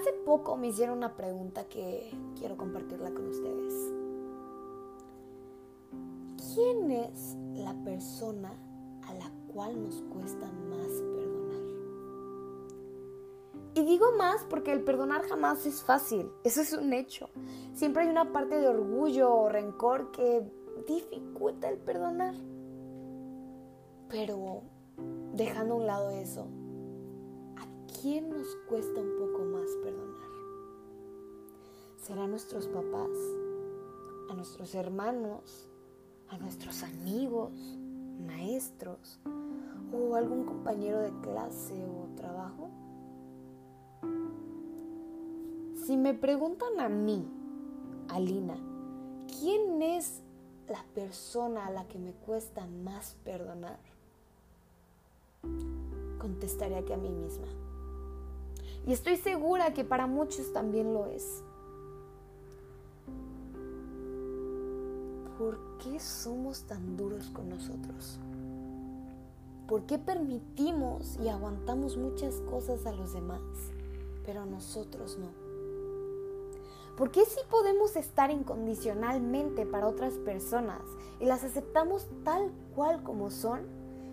Hace 0.00 0.14
poco 0.14 0.56
me 0.56 0.68
hicieron 0.68 0.96
una 0.96 1.14
pregunta 1.14 1.68
que 1.68 2.10
quiero 2.38 2.56
compartirla 2.56 3.10
con 3.10 3.28
ustedes. 3.28 3.92
¿Quién 6.54 6.90
es 6.90 7.36
la 7.52 7.74
persona 7.84 8.50
a 9.06 9.12
la 9.12 9.30
cual 9.52 9.82
nos 9.82 10.00
cuesta 10.04 10.50
más 10.70 10.88
perdonar? 10.88 11.60
Y 13.74 13.84
digo 13.84 14.12
más 14.16 14.42
porque 14.44 14.72
el 14.72 14.82
perdonar 14.84 15.20
jamás 15.28 15.66
es 15.66 15.82
fácil, 15.82 16.30
eso 16.44 16.62
es 16.62 16.72
un 16.72 16.94
hecho. 16.94 17.28
Siempre 17.74 18.04
hay 18.04 18.08
una 18.08 18.32
parte 18.32 18.58
de 18.58 18.68
orgullo 18.68 19.30
o 19.30 19.48
rencor 19.50 20.12
que 20.12 20.50
dificulta 20.88 21.68
el 21.68 21.76
perdonar. 21.76 22.34
Pero 24.08 24.62
dejando 25.34 25.74
a 25.74 25.76
un 25.76 25.86
lado 25.86 26.08
eso, 26.08 26.46
¿a 26.46 26.59
quién 28.00 28.30
nos 28.30 28.56
cuesta 28.68 29.00
un 29.00 29.16
poco 29.18 29.44
más 29.44 29.68
perdonar? 29.82 30.30
¿Será 31.98 32.24
a 32.24 32.28
nuestros 32.28 32.66
papás? 32.66 33.10
¿A 34.30 34.34
nuestros 34.34 34.74
hermanos? 34.74 35.68
¿A 36.28 36.38
nuestros 36.38 36.82
amigos? 36.82 37.52
¿Maestros? 38.26 39.20
¿O 39.92 40.14
algún 40.14 40.44
compañero 40.44 41.00
de 41.00 41.12
clase 41.20 41.84
o 41.84 42.14
trabajo? 42.16 42.70
Si 45.84 45.96
me 45.96 46.14
preguntan 46.14 46.80
a 46.80 46.88
mí, 46.88 47.26
Alina, 48.08 48.56
¿quién 49.40 49.82
es 49.82 50.22
la 50.68 50.82
persona 50.94 51.66
a 51.66 51.70
la 51.70 51.86
que 51.86 51.98
me 51.98 52.12
cuesta 52.12 52.66
más 52.66 53.16
perdonar? 53.24 53.80
Contestaría 56.18 56.84
que 56.84 56.94
a 56.94 56.98
mí 56.98 57.10
misma. 57.10 57.69
Y 58.86 58.92
estoy 58.92 59.16
segura 59.16 59.74
que 59.74 59.84
para 59.84 60.06
muchos 60.06 60.52
también 60.52 60.94
lo 60.94 61.06
es. 61.06 61.42
¿Por 65.38 65.58
qué 65.78 65.98
somos 66.00 66.64
tan 66.64 66.96
duros 66.96 67.30
con 67.30 67.48
nosotros? 67.48 68.18
¿Por 69.66 69.84
qué 69.84 69.98
permitimos 69.98 71.18
y 71.22 71.28
aguantamos 71.28 71.96
muchas 71.96 72.34
cosas 72.50 72.86
a 72.86 72.92
los 72.92 73.12
demás, 73.12 73.40
pero 74.24 74.44
nosotros 74.44 75.18
no? 75.18 75.28
¿Por 76.96 77.10
qué 77.10 77.24
sí 77.24 77.40
podemos 77.48 77.96
estar 77.96 78.30
incondicionalmente 78.30 79.64
para 79.64 79.86
otras 79.86 80.14
personas 80.14 80.82
y 81.20 81.24
las 81.24 81.44
aceptamos 81.44 82.06
tal 82.24 82.50
cual 82.74 83.02
como 83.02 83.30
son, 83.30 83.60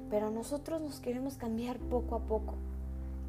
pero 0.10 0.30
nosotros 0.32 0.80
nos 0.80 1.00
queremos 1.00 1.36
cambiar 1.36 1.80
poco 1.80 2.16
a 2.16 2.20
poco? 2.20 2.54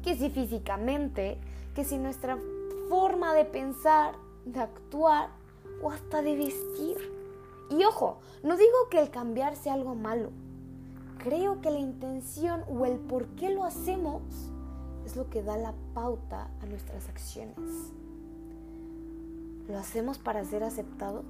Que 0.03 0.15
si 0.15 0.29
físicamente, 0.29 1.37
que 1.75 1.83
si 1.83 1.97
nuestra 1.97 2.37
forma 2.89 3.33
de 3.33 3.45
pensar, 3.45 4.15
de 4.45 4.59
actuar 4.59 5.29
o 5.81 5.91
hasta 5.91 6.21
de 6.21 6.35
vestir. 6.35 6.97
Y 7.69 7.83
ojo, 7.83 8.17
no 8.43 8.57
digo 8.57 8.89
que 8.89 8.99
el 8.99 9.09
cambiar 9.09 9.55
sea 9.55 9.73
algo 9.73 9.95
malo. 9.95 10.31
Creo 11.19 11.61
que 11.61 11.69
la 11.69 11.79
intención 11.79 12.63
o 12.69 12.85
el 12.85 12.97
por 12.97 13.27
qué 13.35 13.49
lo 13.49 13.63
hacemos 13.63 14.21
es 15.05 15.15
lo 15.15 15.29
que 15.29 15.43
da 15.43 15.57
la 15.57 15.73
pauta 15.93 16.49
a 16.61 16.65
nuestras 16.65 17.09
acciones. 17.09 17.57
¿Lo 19.67 19.77
hacemos 19.77 20.17
para 20.17 20.43
ser 20.45 20.63
aceptados? 20.63 21.25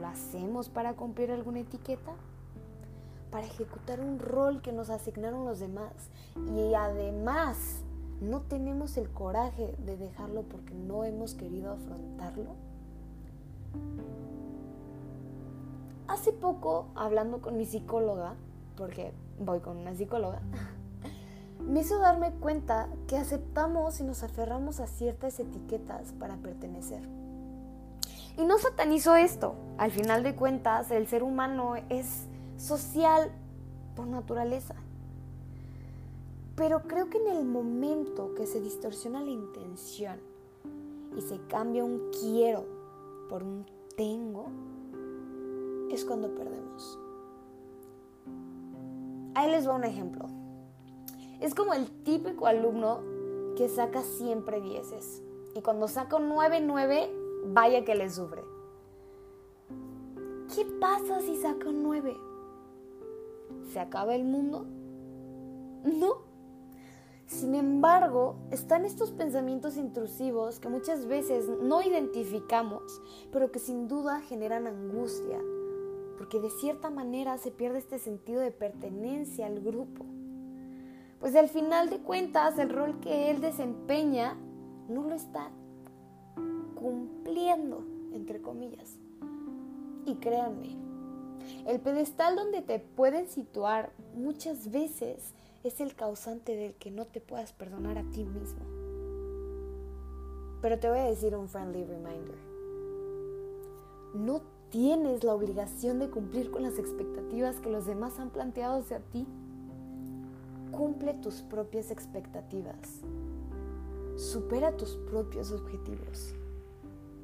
¿Lo 0.00 0.06
hacemos 0.06 0.68
para 0.68 0.94
cumplir 0.94 1.30
alguna 1.30 1.60
etiqueta? 1.60 2.12
¿Para 3.30 3.46
ejecutar 3.46 4.00
un 4.00 4.18
rol 4.18 4.62
que 4.62 4.72
nos 4.72 4.90
asignaron 4.90 5.44
los 5.44 5.58
demás? 5.58 5.92
Y 6.54 6.74
además, 6.74 7.82
no 8.20 8.40
tenemos 8.42 8.96
el 8.96 9.10
coraje 9.10 9.74
de 9.78 9.96
dejarlo 9.96 10.42
porque 10.42 10.74
no 10.74 11.04
hemos 11.04 11.34
querido 11.34 11.72
afrontarlo. 11.72 12.54
Hace 16.08 16.32
poco, 16.32 16.86
hablando 16.94 17.40
con 17.40 17.56
mi 17.56 17.66
psicóloga, 17.66 18.34
porque 18.76 19.12
voy 19.38 19.60
con 19.60 19.76
una 19.76 19.94
psicóloga, 19.94 20.40
me 21.66 21.80
hizo 21.80 21.98
darme 21.98 22.32
cuenta 22.32 22.88
que 23.08 23.16
aceptamos 23.16 24.00
y 24.00 24.04
nos 24.04 24.22
aferramos 24.22 24.80
a 24.80 24.86
ciertas 24.86 25.38
etiquetas 25.40 26.12
para 26.12 26.36
pertenecer. 26.36 27.02
Y 28.38 28.44
no 28.44 28.58
satanizo 28.58 29.16
esto. 29.16 29.54
Al 29.78 29.90
final 29.90 30.22
de 30.22 30.34
cuentas, 30.36 30.90
el 30.90 31.06
ser 31.06 31.22
humano 31.22 31.74
es 31.88 32.26
social 32.56 33.30
por 33.94 34.06
naturaleza. 34.06 34.74
Pero 36.56 36.82
creo 36.82 37.10
que 37.10 37.18
en 37.18 37.28
el 37.36 37.44
momento 37.44 38.34
que 38.34 38.46
se 38.46 38.60
distorsiona 38.60 39.20
la 39.20 39.30
intención 39.30 40.18
y 41.16 41.20
se 41.20 41.38
cambia 41.48 41.84
un 41.84 42.10
quiero 42.10 42.64
por 43.28 43.42
un 43.42 43.66
tengo, 43.96 44.46
es 45.90 46.04
cuando 46.04 46.34
perdemos. 46.34 46.98
Ahí 49.34 49.50
les 49.50 49.68
va 49.68 49.74
un 49.74 49.84
ejemplo. 49.84 50.26
Es 51.40 51.54
como 51.54 51.74
el 51.74 51.90
típico 52.04 52.46
alumno 52.46 53.00
que 53.56 53.68
saca 53.68 54.02
siempre 54.02 54.60
dieces. 54.60 55.22
Y 55.54 55.60
cuando 55.60 55.88
saca 55.88 56.16
un 56.16 56.28
9, 56.28 56.60
9, 56.62 57.10
vaya 57.48 57.84
que 57.84 57.94
le 57.94 58.08
sufre. 58.10 58.42
¿Qué 60.54 60.64
pasa 60.80 61.20
si 61.20 61.36
saca 61.36 61.68
un 61.68 61.82
9? 61.82 62.16
¿Se 63.72 63.80
acaba 63.80 64.14
el 64.14 64.24
mundo? 64.24 64.66
No. 65.84 66.26
Sin 67.26 67.54
embargo, 67.56 68.36
están 68.50 68.84
estos 68.84 69.10
pensamientos 69.10 69.76
intrusivos 69.76 70.60
que 70.60 70.68
muchas 70.68 71.06
veces 71.06 71.48
no 71.60 71.82
identificamos, 71.82 73.02
pero 73.32 73.50
que 73.50 73.58
sin 73.58 73.88
duda 73.88 74.20
generan 74.20 74.68
angustia, 74.68 75.40
porque 76.18 76.38
de 76.38 76.50
cierta 76.50 76.88
manera 76.88 77.36
se 77.38 77.50
pierde 77.50 77.78
este 77.78 77.98
sentido 77.98 78.40
de 78.40 78.52
pertenencia 78.52 79.46
al 79.46 79.60
grupo. 79.60 80.04
Pues 81.18 81.34
al 81.34 81.48
final 81.48 81.90
de 81.90 81.98
cuentas 81.98 82.58
el 82.58 82.70
rol 82.70 83.00
que 83.00 83.30
él 83.30 83.40
desempeña 83.40 84.36
no 84.88 85.02
lo 85.02 85.14
está 85.14 85.50
cumpliendo, 86.76 87.84
entre 88.12 88.40
comillas. 88.40 88.98
Y 90.04 90.14
créanme, 90.16 90.76
el 91.66 91.80
pedestal 91.80 92.36
donde 92.36 92.62
te 92.62 92.78
pueden 92.78 93.28
situar 93.28 93.90
muchas 94.14 94.70
veces 94.70 95.34
es 95.64 95.80
el 95.80 95.94
causante 95.94 96.54
del 96.54 96.74
que 96.74 96.90
no 96.90 97.06
te 97.06 97.20
puedas 97.20 97.52
perdonar 97.52 97.98
a 97.98 98.04
ti 98.04 98.24
mismo. 98.24 98.60
Pero 100.62 100.78
te 100.78 100.88
voy 100.88 100.98
a 100.98 101.04
decir 101.04 101.34
un 101.34 101.48
friendly 101.48 101.84
reminder. 101.84 102.38
No 104.14 104.42
tienes 104.70 105.24
la 105.24 105.34
obligación 105.34 105.98
de 105.98 106.08
cumplir 106.08 106.50
con 106.50 106.62
las 106.62 106.78
expectativas 106.78 107.60
que 107.60 107.70
los 107.70 107.86
demás 107.86 108.18
han 108.18 108.30
planteado 108.30 108.80
hacia 108.80 109.00
ti. 109.00 109.26
Cumple 110.70 111.14
tus 111.14 111.42
propias 111.42 111.90
expectativas. 111.90 113.00
Supera 114.16 114.76
tus 114.76 114.96
propios 114.96 115.50
objetivos. 115.52 116.34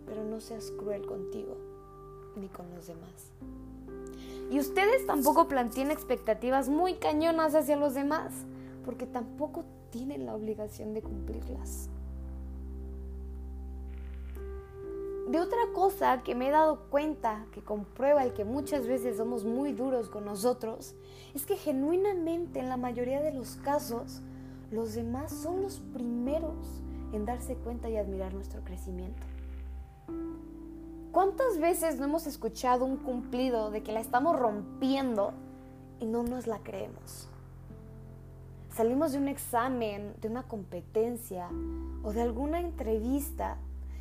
Pero 0.07 0.25
no 0.25 0.41
seas 0.41 0.71
cruel 0.73 1.07
contigo 1.07 1.57
ni 2.37 2.49
con 2.49 2.71
los 2.75 2.87
demás. 2.87 3.31
Y 4.51 4.59
ustedes 4.59 5.07
tampoco 5.07 5.49
planteen 5.49 5.91
expectativas 5.91 6.69
muy 6.69 6.95
cañonas 6.95 7.55
hacia 7.55 7.77
los 7.77 7.95
demás, 7.95 8.33
porque 8.85 9.07
tampoco 9.07 9.65
tienen 9.91 10.27
la 10.27 10.35
obligación 10.35 10.95
de 10.95 11.03
cumplirlas. 11.03 11.89
De 15.29 15.41
otra 15.41 15.61
cosa 15.73 16.23
que 16.23 16.35
me 16.35 16.49
he 16.49 16.51
dado 16.51 16.81
cuenta, 16.91 17.47
que 17.53 17.63
comprueba 17.63 18.25
el 18.25 18.35
que 18.35 18.45
muchas 18.45 18.87
veces 18.87 19.17
somos 19.17 19.45
muy 19.45 19.73
duros 19.73 20.11
con 20.11 20.27
nosotros, 20.27 20.95
es 21.35 21.47
que 21.47 21.57
genuinamente 21.57 22.59
en 22.59 22.69
la 22.69 22.77
mayoría 22.77 23.23
de 23.23 23.33
los 23.33 23.57
casos, 23.57 24.21
los 24.71 24.95
demás 24.95 25.33
son 25.33 25.63
los 25.63 25.79
primeros 25.95 26.83
en 27.15 27.25
darse 27.25 27.55
cuenta 27.55 27.89
y 27.89 27.97
admirar 27.97 28.35
nuestro 28.35 28.63
crecimiento. 28.65 29.32
¿Cuántas 31.13 31.59
veces 31.59 31.99
no 31.99 32.07
hemos 32.07 32.27
escuchado 32.27 32.87
un 32.87 32.97
cumplido 32.97 33.71
de 33.71 33.83
que 33.83 33.93
la 33.93 34.01
estamos 34.01 34.35
rompiendo 34.35 35.35
y 36.01 36.07
no 36.07 36.23
nos 36.23 36.47
la 36.47 36.61
creemos? 36.61 37.29
Salimos 38.71 39.13
de 39.13 39.19
un 39.19 39.29
examen, 39.29 40.15
de 40.23 40.29
una 40.29 40.45
competencia 40.45 41.51
o 42.03 42.15
de 42.15 42.23
alguna 42.23 42.61
entrevista 42.61 43.59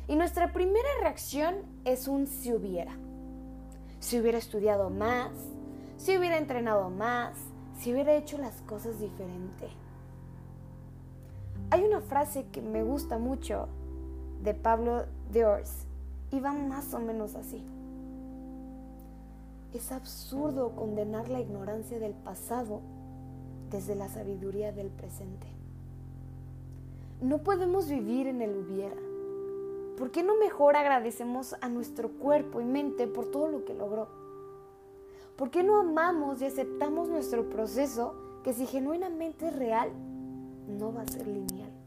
y 0.08 0.16
nuestra 0.16 0.54
primera 0.54 0.88
reacción 1.02 1.56
es 1.84 2.08
un 2.08 2.26
si 2.26 2.54
hubiera. 2.54 2.96
Si 4.00 4.18
hubiera 4.18 4.38
estudiado 4.38 4.88
más, 4.88 5.32
si 5.98 6.16
hubiera 6.16 6.38
entrenado 6.38 6.88
más, 6.88 7.36
si 7.78 7.92
hubiera 7.92 8.14
hecho 8.14 8.38
las 8.38 8.62
cosas 8.62 8.98
diferente. 8.98 9.68
Hay 11.68 11.82
una 11.84 12.00
frase 12.00 12.46
que 12.50 12.62
me 12.62 12.82
gusta 12.82 13.18
mucho 13.18 13.68
de 14.42 14.54
Pablo 14.54 15.04
Diors 15.30 15.86
y 16.32 16.40
va 16.40 16.52
más 16.52 16.92
o 16.94 16.98
menos 16.98 17.36
así. 17.36 17.62
Es 19.72 19.92
absurdo 19.92 20.74
condenar 20.74 21.28
la 21.28 21.40
ignorancia 21.40 21.98
del 21.98 22.14
pasado 22.14 22.80
desde 23.70 23.94
la 23.94 24.08
sabiduría 24.08 24.72
del 24.72 24.88
presente. 24.88 25.46
no 27.20 27.38
podemos 27.38 27.88
vivir 27.88 28.26
en 28.26 28.42
el 28.42 28.56
hubiera. 28.56 28.96
¿Por 29.96 30.10
qué 30.10 30.24
no 30.24 30.36
mejor 30.36 30.74
agradecemos 30.74 31.54
a 31.60 31.68
nuestro 31.68 32.10
cuerpo 32.10 32.60
y 32.60 32.64
mente 32.64 33.06
por 33.06 33.30
todo 33.30 33.46
lo 33.46 33.64
que 33.64 33.74
logró? 33.74 34.08
¿Por 35.36 35.50
qué 35.50 35.62
no 35.62 35.78
amamos 35.78 36.42
y 36.42 36.46
aceptamos 36.46 37.08
nuestro 37.08 37.48
proceso 37.48 38.14
que 38.42 38.52
si 38.52 38.66
genuinamente 38.66 39.46
es 39.46 39.56
real, 39.56 39.92
no 40.66 40.92
va 40.92 41.02
a 41.02 41.06
ser 41.06 41.28
lineal? 41.28 41.81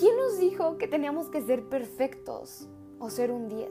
¿Quién 0.00 0.16
nos 0.16 0.38
dijo 0.38 0.78
que 0.78 0.88
teníamos 0.88 1.28
que 1.28 1.42
ser 1.42 1.68
perfectos 1.68 2.66
o 2.98 3.10
ser 3.10 3.30
un 3.30 3.50
10? 3.50 3.68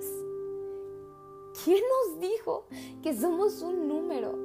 ¿Quién 1.63 1.79
nos 1.79 2.19
dijo 2.19 2.67
que 3.01 3.17
somos 3.17 3.63
un 3.63 3.87
número? 3.87 4.37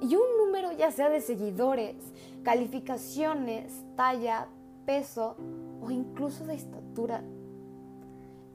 Y 0.00 0.14
un 0.14 0.38
número 0.38 0.70
ya 0.70 0.92
sea 0.92 1.10
de 1.10 1.20
seguidores, 1.20 1.96
calificaciones, 2.44 3.72
talla, 3.96 4.46
peso 4.86 5.34
o 5.82 5.90
incluso 5.90 6.46
de 6.46 6.54
estatura. 6.54 7.24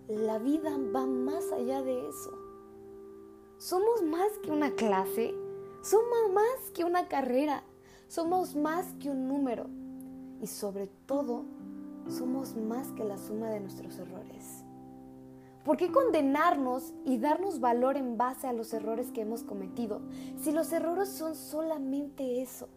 La 0.07 0.37
vida 0.37 0.71
va 0.95 1.05
más 1.05 1.51
allá 1.51 1.81
de 1.81 2.07
eso. 2.07 2.31
Somos 3.57 4.03
más 4.03 4.31
que 4.41 4.51
una 4.51 4.71
clase, 4.71 5.35
somos 5.83 6.31
más 6.33 6.71
que 6.73 6.85
una 6.85 7.09
carrera, 7.09 7.61
somos 8.07 8.55
más 8.55 8.93
que 9.01 9.09
un 9.09 9.27
número 9.27 9.65
y 10.39 10.47
sobre 10.47 10.87
todo 10.87 11.43
somos 12.09 12.55
más 12.55 12.91
que 12.93 13.03
la 13.03 13.17
suma 13.17 13.49
de 13.49 13.59
nuestros 13.59 13.97
errores. 13.97 14.63
¿Por 15.63 15.77
qué 15.77 15.91
condenarnos 15.91 16.93
y 17.05 17.17
darnos 17.17 17.59
valor 17.59 17.97
en 17.97 18.17
base 18.17 18.47
a 18.47 18.53
los 18.53 18.73
errores 18.73 19.11
que 19.11 19.21
hemos 19.21 19.43
cometido 19.43 20.01
si 20.41 20.51
los 20.51 20.71
errores 20.71 21.09
son 21.09 21.35
solamente 21.35 22.41
eso? 22.41 22.69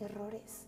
Errores. 0.00 0.66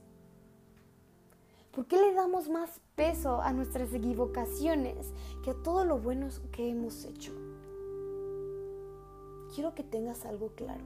¿Por 1.73 1.87
qué 1.87 1.97
le 1.97 2.13
damos 2.15 2.49
más 2.49 2.81
peso 2.97 3.41
a 3.41 3.53
nuestras 3.53 3.93
equivocaciones 3.93 5.13
que 5.45 5.51
a 5.51 5.63
todo 5.63 5.85
lo 5.85 5.99
bueno 5.99 6.27
que 6.51 6.71
hemos 6.71 7.05
hecho? 7.05 7.33
Quiero 9.55 9.75
que 9.75 9.85
tengas 9.85 10.25
algo 10.25 10.49
claro. 10.57 10.83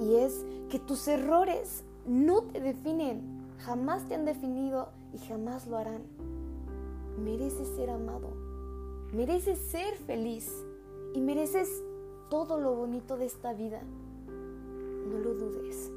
Y 0.00 0.16
es 0.16 0.44
que 0.68 0.78
tus 0.78 1.08
errores 1.08 1.82
no 2.06 2.42
te 2.42 2.60
definen, 2.60 3.48
jamás 3.58 4.06
te 4.06 4.14
han 4.14 4.24
definido 4.24 4.90
y 5.14 5.18
jamás 5.26 5.66
lo 5.66 5.78
harán. 5.78 6.02
Mereces 7.22 7.68
ser 7.68 7.90
amado 7.90 8.44
Mereces 9.14 9.60
ser 9.60 9.94
feliz 9.94 10.66
y 11.14 11.20
mereces 11.20 11.84
todo 12.28 12.58
lo 12.58 12.74
bonito 12.74 13.16
de 13.16 13.26
esta 13.26 13.52
vida. 13.52 13.80
No 14.26 15.18
lo 15.18 15.34
dudes. 15.34 15.92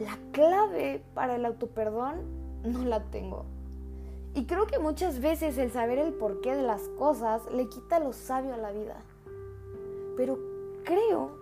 La 0.00 0.16
clave 0.32 1.02
para 1.12 1.36
el 1.36 1.44
autoperdón 1.44 2.22
no 2.64 2.86
la 2.86 3.04
tengo. 3.10 3.44
Y 4.34 4.46
creo 4.46 4.66
que 4.66 4.78
muchas 4.78 5.20
veces 5.20 5.58
el 5.58 5.70
saber 5.70 5.98
el 5.98 6.14
porqué 6.14 6.56
de 6.56 6.62
las 6.62 6.88
cosas 6.98 7.42
le 7.52 7.68
quita 7.68 7.98
lo 7.98 8.14
sabio 8.14 8.54
a 8.54 8.56
la 8.56 8.72
vida. 8.72 9.02
Pero 10.16 10.38
creo 10.84 11.32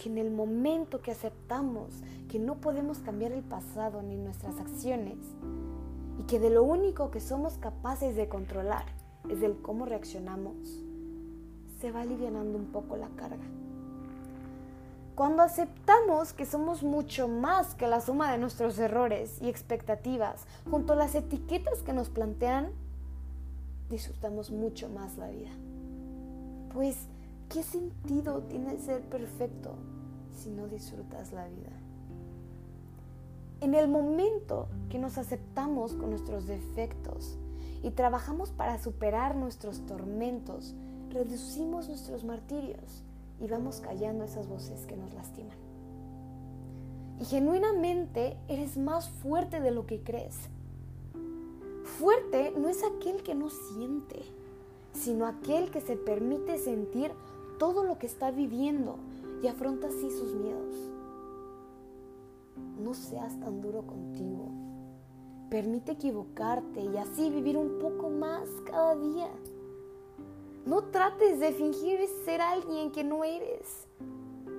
que 0.00 0.08
en 0.08 0.16
el 0.16 0.30
momento 0.30 1.02
que 1.02 1.10
aceptamos 1.10 1.88
que 2.30 2.38
no 2.38 2.54
podemos 2.54 3.00
cambiar 3.00 3.32
el 3.32 3.42
pasado 3.42 4.00
ni 4.00 4.16
nuestras 4.16 4.58
acciones, 4.58 5.18
y 6.18 6.22
que 6.22 6.40
de 6.40 6.48
lo 6.48 6.62
único 6.62 7.10
que 7.10 7.20
somos 7.20 7.58
capaces 7.58 8.16
de 8.16 8.28
controlar 8.28 8.84
es 9.28 9.40
del 9.40 9.60
cómo 9.60 9.84
reaccionamos, 9.84 10.56
se 11.80 11.92
va 11.92 12.00
alivianando 12.00 12.56
un 12.56 12.66
poco 12.66 12.96
la 12.96 13.08
carga. 13.10 13.44
Cuando 15.14 15.42
aceptamos 15.42 16.32
que 16.32 16.46
somos 16.46 16.82
mucho 16.82 17.28
más 17.28 17.74
que 17.74 17.86
la 17.86 18.00
suma 18.00 18.32
de 18.32 18.38
nuestros 18.38 18.78
errores 18.78 19.36
y 19.42 19.50
expectativas, 19.50 20.46
junto 20.70 20.94
a 20.94 20.96
las 20.96 21.14
etiquetas 21.14 21.82
que 21.82 21.92
nos 21.92 22.08
plantean, 22.08 22.70
disfrutamos 23.90 24.50
mucho 24.50 24.88
más 24.88 25.18
la 25.18 25.28
vida. 25.28 25.50
Pues, 26.72 26.96
¿qué 27.50 27.64
sentido 27.64 28.44
tiene 28.44 28.78
ser 28.78 29.02
perfecto 29.02 29.74
si 30.32 30.50
no 30.50 30.68
disfrutas 30.68 31.32
la 31.32 31.48
vida? 31.48 31.72
En 33.60 33.74
el 33.74 33.88
momento 33.88 34.68
que 34.88 34.98
nos 34.98 35.18
aceptamos 35.18 35.92
con 35.94 36.10
nuestros 36.10 36.46
defectos 36.46 37.36
y 37.82 37.90
trabajamos 37.90 38.52
para 38.52 38.78
superar 38.78 39.36
nuestros 39.36 39.84
tormentos, 39.84 40.74
reducimos 41.10 41.88
nuestros 41.88 42.24
martirios 42.24 43.02
y 43.40 43.48
vamos 43.48 43.80
callando 43.80 44.24
esas 44.24 44.46
voces 44.46 44.86
que 44.86 44.96
nos 44.96 45.12
lastiman. 45.12 45.58
Y 47.20 47.24
genuinamente 47.24 48.38
eres 48.48 48.78
más 48.78 49.10
fuerte 49.10 49.60
de 49.60 49.72
lo 49.72 49.86
que 49.86 50.02
crees. 50.02 50.36
Fuerte 51.98 52.54
no 52.56 52.68
es 52.68 52.82
aquel 52.84 53.22
que 53.22 53.34
no 53.34 53.50
siente, 53.50 54.22
sino 54.92 55.26
aquel 55.26 55.70
que 55.70 55.80
se 55.80 55.96
permite 55.96 56.56
sentir 56.56 57.12
todo 57.60 57.84
lo 57.84 57.96
que 57.98 58.06
está 58.06 58.32
viviendo 58.32 58.96
y 59.40 59.46
afronta 59.46 59.86
así 59.86 60.10
sus 60.10 60.34
miedos 60.34 60.90
no 62.80 62.94
seas 62.94 63.38
tan 63.40 63.60
duro 63.60 63.82
contigo. 63.82 64.48
Permite 65.50 65.92
equivocarte 65.92 66.80
y 66.80 66.96
así 66.96 67.28
vivir 67.30 67.56
un 67.56 67.78
poco 67.78 68.08
más 68.08 68.48
cada 68.64 68.96
día. 68.96 69.28
No 70.64 70.84
trates 70.84 71.40
de 71.40 71.52
fingir 71.52 72.00
ser 72.24 72.40
alguien 72.40 72.90
que 72.92 73.04
no 73.04 73.24
eres. 73.24 73.86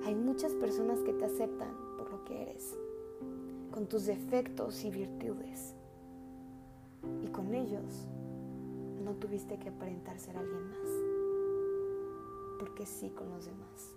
Hay 0.06 0.15
muchas 0.15 0.53
personas 0.53 1.00
que 1.00 1.13
te 1.13 1.25
aceptan 1.25 1.74
por 1.98 2.12
lo 2.12 2.24
que 2.25 2.42
eres, 2.42 2.75
con 3.71 3.88
tus 3.88 4.06
defectos 4.06 4.83
y 4.83 4.92
virtudes. 4.92 5.75
Y 7.24 7.27
con 7.27 7.53
ellos 7.53 8.07
no 9.03 9.13
tuviste 9.15 9.57
que 9.57 9.69
aparentar 9.69 10.19
ser 10.19 10.38
alguien 10.38 10.69
más, 10.69 10.89
porque 12.61 12.85
sí 12.85 13.09
con 13.09 13.27
los 13.31 13.45
demás. 13.45 13.95